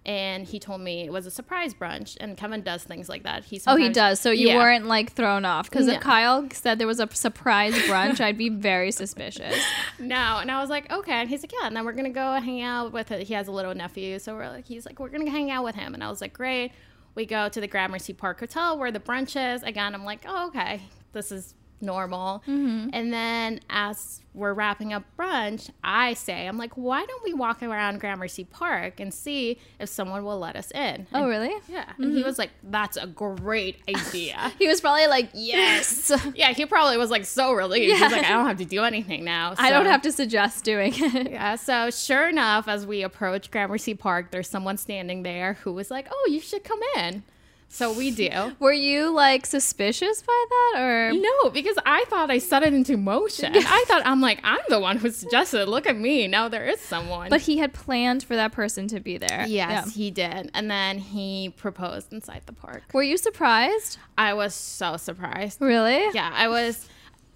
[0.05, 3.43] And he told me it was a surprise brunch, and Kevin does things like that.
[3.43, 4.21] He Oh, he does.
[4.21, 4.55] So you Yeah.
[4.55, 5.93] weren't like thrown off because No.
[5.95, 9.61] if Kyle said there was a surprise brunch, I'd be very suspicious.
[9.99, 11.11] No, and I was like, okay.
[11.11, 11.67] And he's like, yeah.
[11.67, 13.27] And then we're gonna go hang out with it.
[13.27, 15.75] He has a little nephew, so we're like, he's like, we're gonna hang out with
[15.75, 15.93] him.
[15.93, 16.71] And I was like, great.
[17.15, 19.63] We go to the Gramercy Park Hotel where the brunch is.
[19.63, 22.43] Again, I'm like, oh, okay, this is normal.
[22.47, 22.89] Mm-hmm.
[22.93, 27.61] And then as we're wrapping up brunch, I say, I'm like, why don't we walk
[27.63, 31.07] around Gramercy Park and see if someone will let us in?
[31.13, 31.53] Oh, really?
[31.67, 31.91] Yeah.
[31.97, 32.25] And he mm-hmm.
[32.25, 34.53] was like, that's a great idea.
[34.59, 36.11] He was probably like, yes.
[36.35, 37.93] yeah, he probably was like so relieved.
[37.93, 39.53] He's like, I don't have to do anything now.
[39.57, 41.31] I don't have to suggest doing it.
[41.31, 45.89] yeah, so sure enough, as we approach Gramercy Park, there's someone standing there who was
[45.89, 47.23] like, "Oh, you should come in."
[47.71, 48.29] So we do.
[48.59, 52.97] Were you like suspicious by that or No, because I thought I set it into
[52.97, 53.53] motion.
[53.55, 55.61] I thought I'm like I'm the one who suggested.
[55.61, 56.27] Uh, look at me.
[56.27, 57.29] Now there is someone.
[57.29, 59.45] but he had planned for that person to be there.
[59.47, 59.85] yes, Yeah.
[59.91, 62.83] he did, and then he proposed inside the park.
[62.91, 63.97] Were you surprised?
[64.17, 65.61] I was so surprised.
[65.61, 66.05] Really?
[66.13, 66.87] Yeah, I was.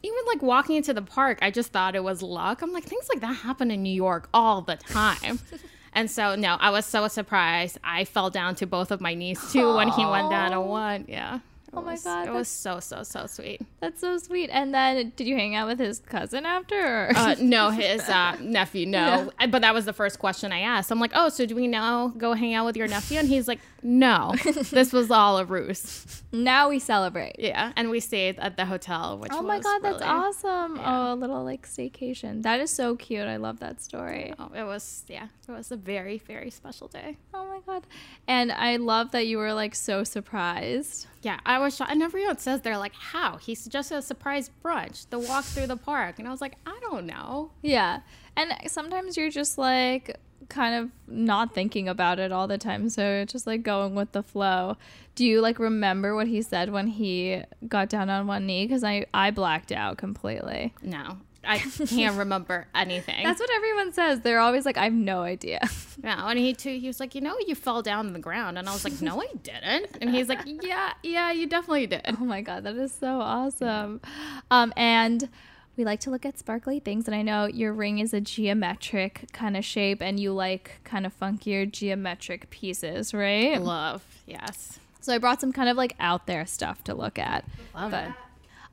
[0.05, 2.61] Even like walking into the park, I just thought it was luck.
[2.61, 5.39] I'm like, things like that happen in New York all the time.
[5.95, 7.77] and so, no, I was so surprised.
[7.83, 11.05] I fell down to both of my knees too when he went down on one.
[11.07, 11.35] Yeah.
[11.35, 11.41] It
[11.75, 13.59] Oh my was- God, It was so, so, so sweet.
[13.79, 14.49] That's so sweet.
[14.51, 17.07] And then did you hang out with his cousin after?
[17.07, 17.11] Or?
[17.15, 19.31] Uh, no, his uh, nephew, no.
[19.49, 20.91] But that was the first question I asked.
[20.91, 23.17] I'm like, oh, so do we now go hang out with your nephew?
[23.17, 26.23] And he's like, no, this was all a ruse.
[26.31, 27.35] now we celebrate.
[27.39, 27.73] Yeah.
[27.75, 30.77] And we stayed at the hotel, which Oh my god, that's awesome.
[30.77, 31.09] yeah.
[31.09, 32.43] Oh, a little like staycation.
[32.43, 33.27] That is so cute.
[33.27, 34.33] I love that story.
[34.39, 37.17] Oh, it was, yeah, it was a very, very special day.
[37.33, 37.85] Oh my god.
[38.27, 41.07] And I love that you were like so surprised.
[41.21, 41.91] Yeah, I was shocked.
[41.91, 43.37] And everyone says they're like, how?
[43.37, 46.19] He suggested a surprise brunch, the walk through the park.
[46.19, 47.51] And I was like, I don't know.
[47.61, 48.01] Yeah.
[48.35, 50.17] And sometimes you're just like
[50.49, 52.89] kind of not thinking about it all the time.
[52.89, 54.77] So it's just like going with the flow.
[55.15, 58.65] Do you like remember what he said when he got down on one knee?
[58.65, 60.73] Because I, I blacked out completely.
[60.81, 63.23] No, I can't remember anything.
[63.23, 64.21] That's what everyone says.
[64.21, 65.59] They're always like, I have no idea.
[66.03, 68.57] no, and he too, he was like, you know, you fell down on the ground.
[68.57, 69.97] And I was like, no, I didn't.
[70.01, 72.01] And he's like, yeah, yeah, you definitely did.
[72.19, 74.01] Oh my god, that is so awesome.
[74.49, 75.29] Um, and
[75.75, 79.25] we like to look at sparkly things, and I know your ring is a geometric
[79.33, 83.61] kind of shape, and you like kind of funkier geometric pieces, right?
[83.61, 84.79] Love, yes.
[85.01, 87.45] So I brought some kind of like out there stuff to look at.
[87.75, 88.13] Love But- it.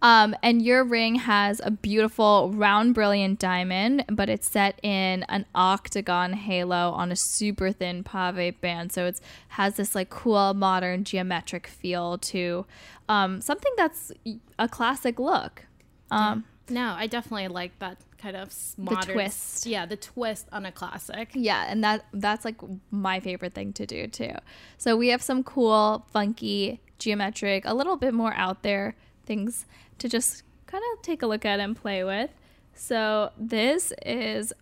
[0.03, 5.45] Um, and your ring has a beautiful round brilliant diamond, but it's set in an
[5.55, 8.93] octagon halo on a super thin pave band.
[8.93, 12.65] So it's has this like cool modern geometric feel to
[13.11, 14.11] um, something that's
[14.59, 15.67] a classic look.
[16.11, 19.67] Um, No, I definitely like that kind of modern twist.
[19.67, 21.31] Yeah, the twist on a classic.
[21.35, 22.57] Yeah, and that that's like
[22.91, 24.33] my favorite thing to do too.
[24.79, 29.67] So we have some cool, funky, geometric, a little bit more out there things
[29.99, 32.31] to just kind of take a look at and play with.
[32.75, 34.53] So this is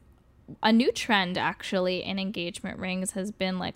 [0.63, 3.75] a new trend actually in engagement rings has been like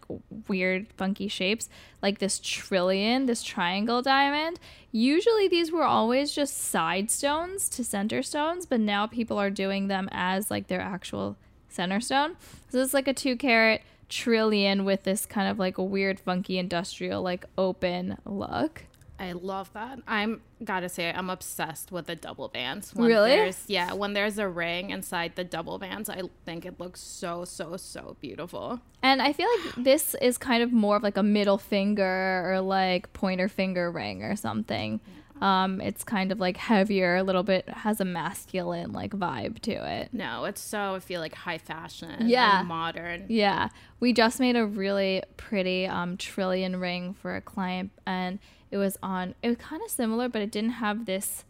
[0.49, 1.69] weird funky shapes
[2.01, 4.59] like this trillion this triangle diamond.
[4.91, 9.89] Usually these were always just side stones to center stones but now people are doing
[9.89, 11.37] them as like their actual
[11.69, 12.37] center stone.
[12.69, 16.59] So it's like a two carat trillion with this kind of like a weird funky
[16.59, 18.85] industrial like open look
[19.23, 20.01] I love that.
[20.07, 22.95] I'm gotta say I'm obsessed with the double bands.
[22.95, 23.31] When Really?
[23.31, 27.45] there's- Yeah, when there's a ring inside the double bands, I think it looks so
[27.45, 28.81] so so beautiful.
[29.03, 32.61] And I feel like this is kind of more of like a middle finger or
[32.61, 35.01] like pointer finger ring or something.
[35.41, 39.73] Um, it's kind of like heavier, a little bit has a masculine like vibe to
[39.73, 40.11] it.
[40.13, 42.29] No, it's so I feel like high fashion.
[42.29, 42.61] Yeah.
[42.61, 43.27] and modern.
[43.29, 48.39] Yeah, we just made a really pretty um, trillion ring for a client, and
[48.73, 49.37] it was on.
[49.43, 51.45] It was kind of similar, but it didn't have this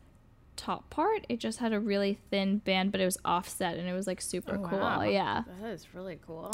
[0.56, 1.24] top part.
[1.30, 4.20] It just had a really thin band, but it was offset, and it was like
[4.20, 4.78] super Oh, cool.
[4.80, 5.00] wow.
[5.02, 6.52] Yeah, That is really cool.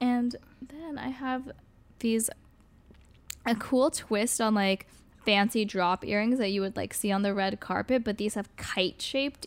[0.00, 0.34] and
[0.66, 1.50] then I have
[1.98, 2.30] these
[3.44, 4.86] a cool twist on like
[5.24, 8.54] fancy drop earrings that you would like see on the red carpet, but these have
[8.56, 9.46] kite shaped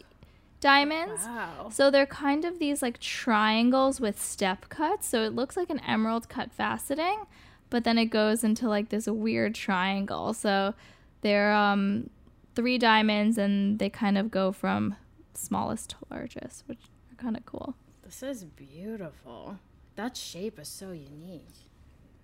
[0.61, 1.23] diamonds.
[1.25, 1.69] Wow.
[1.71, 5.07] So they're kind of these like triangles with step cuts.
[5.07, 7.25] So it looks like an emerald cut faceting,
[7.69, 10.33] but then it goes into like this weird triangle.
[10.33, 10.73] So
[11.21, 12.09] they're um
[12.55, 14.95] three diamonds and they kind of go from
[15.33, 16.79] smallest to largest, which
[17.11, 17.75] are kind of cool.
[18.03, 19.59] This is beautiful.
[19.95, 21.45] That shape is so unique.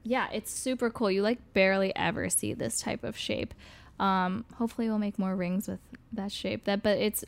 [0.03, 1.11] Yeah, it's super cool.
[1.11, 3.53] You like barely ever see this type of shape.
[3.99, 5.79] Um, hopefully, we'll make more rings with
[6.11, 6.65] that shape.
[6.65, 7.23] That, but it's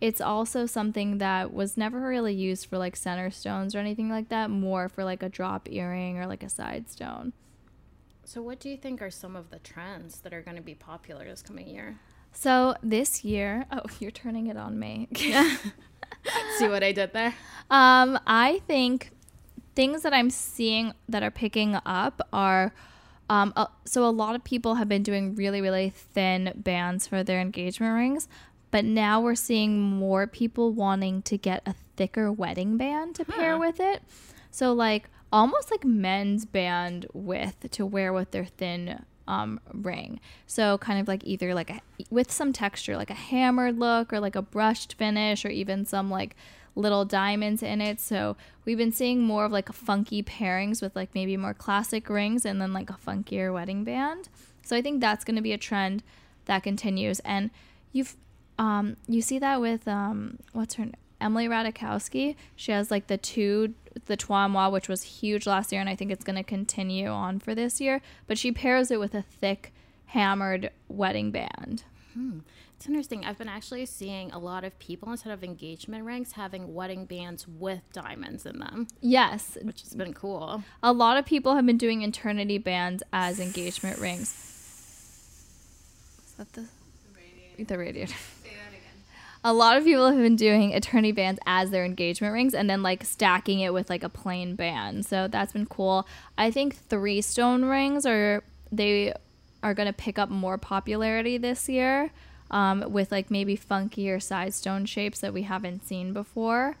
[0.00, 4.28] it's also something that was never really used for like center stones or anything like
[4.28, 4.50] that.
[4.50, 7.32] More for like a drop earring or like a side stone.
[8.28, 10.74] So, what do you think are some of the trends that are going to be
[10.74, 11.98] popular this coming year?
[12.30, 15.08] So this year, oh, you're turning it on me.
[16.58, 17.34] See what I did there?
[17.70, 19.12] Um, I think
[19.74, 22.74] things that I'm seeing that are picking up are
[23.30, 27.22] um, uh, so a lot of people have been doing really, really thin bands for
[27.24, 28.28] their engagement rings,
[28.70, 33.52] but now we're seeing more people wanting to get a thicker wedding band to pair
[33.52, 33.58] Huh.
[33.58, 34.02] with it.
[34.50, 40.20] So like almost like men's band width to wear with their thin um, ring.
[40.46, 44.20] So kind of like either like a, with some texture, like a hammered look or
[44.20, 46.34] like a brushed finish or even some like
[46.74, 48.00] little diamonds in it.
[48.00, 52.46] So we've been seeing more of like funky pairings with like maybe more classic rings
[52.46, 54.28] and then like a funkier wedding band.
[54.64, 56.02] So I think that's going to be a trend
[56.46, 57.20] that continues.
[57.20, 57.50] And
[57.92, 58.16] you've
[58.58, 60.94] um, you see that with um, what's her name?
[61.20, 62.36] Emily Ratajkowski.
[62.56, 63.74] She has like the two,
[64.06, 66.42] the Toi et Moi, which was huge last year, and I think it's going to
[66.42, 68.00] continue on for this year.
[68.26, 69.72] But she pairs it with a thick,
[70.06, 71.84] hammered wedding band.
[72.14, 72.38] Hmm.
[72.76, 73.24] It's interesting.
[73.24, 77.48] I've been actually seeing a lot of people instead of engagement rings having wedding bands
[77.48, 80.62] with diamonds in them, Yes, which has been cool.
[80.80, 84.28] a lot of people have been doing eternity bands as engagement rings.
[86.24, 86.66] Is that the
[87.64, 88.14] the radiator?
[89.44, 92.82] A lot of people have been doing eternity bands as their engagement rings and then
[92.82, 95.06] like stacking it with like a plain band.
[95.06, 96.06] So that's been cool.
[96.36, 99.14] I think three stone rings are they
[99.62, 102.10] are going to pick up more popularity this year
[102.50, 106.76] um, with like maybe funkier side stone shapes that we haven't seen before.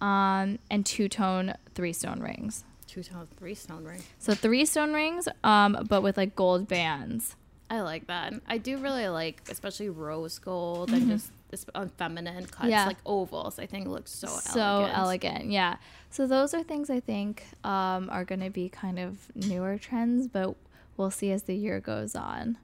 [0.00, 2.64] Um, and two tone three stone rings.
[2.86, 4.02] Two tone, three stone ring.
[4.18, 7.34] So three stone rings, um, but with like gold bands.
[7.70, 8.34] I like that.
[8.46, 12.86] I do really like, especially rose gold and just this uh, feminine cuts, Yeah.
[12.86, 13.58] like ovals.
[13.58, 14.98] I think looks so, so elegant.
[14.98, 15.50] elegant.
[15.50, 15.76] Yeah.
[16.10, 20.26] So those are things I think um, are going to be kind of newer trends,
[20.28, 20.56] but
[20.96, 22.58] we'll see as the year goes on.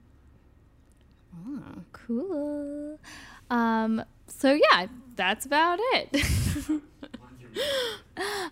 [1.47, 1.61] Oh.
[1.93, 2.99] Cool.
[3.49, 6.23] Um, so yeah, that's about it.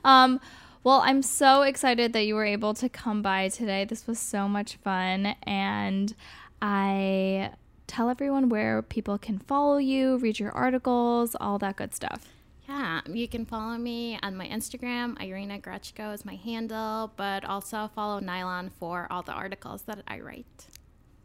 [0.04, 0.40] um,
[0.84, 3.86] well, I'm so excited that you were able to come by today.
[3.86, 6.14] This was so much fun, and
[6.62, 7.52] I
[7.90, 12.28] tell everyone where people can follow you, read your articles, all that good stuff.
[12.68, 15.20] Yeah, you can follow me on my Instagram.
[15.22, 20.20] Irina Grechko is my handle, but also follow Nylon for all the articles that I
[20.20, 20.68] write.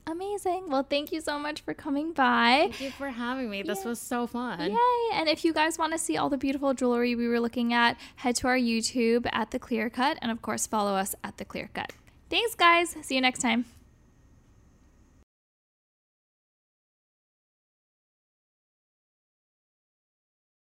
[0.06, 0.68] Amazing.
[0.68, 2.68] Well, thank you so much for coming by.
[2.70, 3.62] Thank you for having me.
[3.62, 3.88] This Yeah.
[3.90, 4.60] was so fun.
[4.70, 5.10] Yay!
[5.18, 7.96] And if you guys want to see all the beautiful jewelry we were looking at,
[8.16, 11.44] head to our YouTube at The Clear Cut and, of course, follow us at The
[11.44, 11.92] Clear Cut.
[12.30, 12.96] Thanks, guys.
[13.02, 13.64] See you next time.